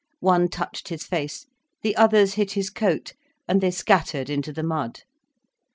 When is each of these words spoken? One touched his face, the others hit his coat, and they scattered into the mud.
One 0.21 0.47
touched 0.47 0.89
his 0.89 1.03
face, 1.03 1.45
the 1.83 1.95
others 1.95 2.33
hit 2.33 2.53
his 2.53 2.71
coat, 2.71 3.13
and 3.47 3.61
they 3.61 3.69
scattered 3.69 4.31
into 4.31 4.51
the 4.51 4.63
mud. 4.63 5.01